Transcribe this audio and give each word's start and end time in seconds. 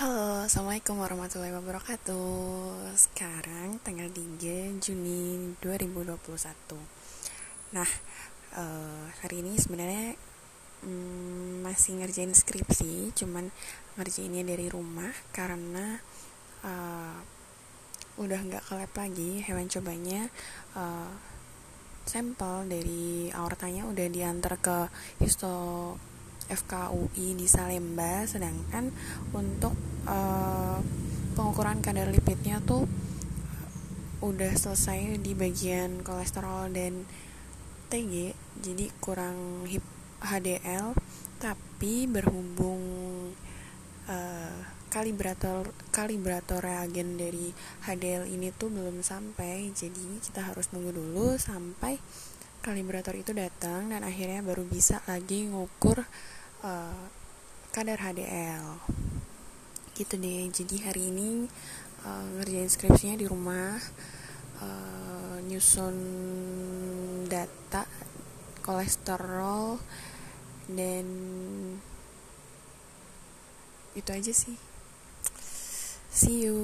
Halo, 0.00 0.48
Assalamualaikum 0.48 0.96
warahmatullahi 0.96 1.52
wabarakatuh. 1.60 2.96
Sekarang 2.96 3.76
tanggal 3.84 4.08
3 4.08 4.80
Juni 4.80 5.52
2021 5.60 6.16
Nah, 7.76 7.84
uh, 8.56 9.04
hari 9.20 9.44
ini 9.44 9.60
sebenarnya 9.60 10.16
um, 10.88 11.60
masih 11.60 12.00
ngerjain 12.00 12.32
skripsi 12.32 13.12
Cuman 13.12 13.52
ngerjainnya 14.00 14.40
dari 14.40 14.72
rumah 14.72 15.12
Karena 15.36 16.00
uh, 16.64 17.20
udah 18.16 18.40
nggak 18.40 18.72
ke 18.72 18.72
lab 18.80 18.92
lagi 18.96 19.44
Hewan 19.44 19.68
cobanya 19.68 20.32
uh, 20.80 21.12
sampel 22.08 22.72
dari 22.72 23.28
aortanya 23.36 23.84
udah 23.84 24.08
diantar 24.08 24.56
ke 24.64 24.88
histo 25.20 25.52
FKUI 26.50 27.38
di 27.38 27.46
Salemba 27.46 28.26
sedangkan 28.26 28.90
untuk 29.30 29.72
uh, 30.04 30.82
pengukuran 31.38 31.80
kadar 31.80 32.10
lipidnya 32.10 32.58
tuh 32.60 32.84
udah 34.20 34.52
selesai 34.52 35.16
di 35.22 35.32
bagian 35.32 36.04
kolesterol 36.04 36.68
dan 36.74 37.08
TG 37.88 38.36
jadi 38.60 38.86
kurang 39.00 39.64
hip 39.64 39.82
HDL 40.20 40.92
tapi 41.40 42.04
berhubung 42.04 42.82
uh, 44.04 44.58
kalibrator 44.92 45.70
kalibrator 45.88 46.60
reagen 46.60 47.16
dari 47.16 47.54
HDL 47.88 48.28
ini 48.28 48.52
tuh 48.52 48.68
belum 48.68 49.00
sampai 49.00 49.72
jadi 49.72 50.20
kita 50.20 50.52
harus 50.52 50.68
nunggu 50.74 50.92
dulu 50.92 51.38
sampai 51.40 51.96
kalibrator 52.60 53.16
itu 53.16 53.32
datang 53.32 53.88
dan 53.88 54.04
akhirnya 54.04 54.44
baru 54.44 54.68
bisa 54.68 55.00
lagi 55.08 55.48
ngukur 55.48 56.04
uh, 56.64 57.04
kadar 57.70 57.98
HDL 58.00 58.80
gitu 59.96 60.16
deh. 60.16 60.48
Jadi 60.48 60.76
hari 60.80 61.12
ini 61.12 61.44
uh, 62.04 62.24
ngerjain 62.40 62.70
skripsinya 62.72 63.16
di 63.20 63.26
rumah 63.28 63.76
uh, 64.64 65.36
nyusun 65.44 65.96
data 67.28 67.84
kolesterol 68.64 69.80
dan 70.70 71.06
itu 73.92 74.10
aja 74.10 74.32
sih. 74.32 74.56
See 76.10 76.46
you 76.48 76.58